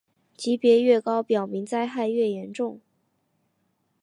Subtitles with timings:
[0.35, 2.81] 级别越高表明灾害越严重。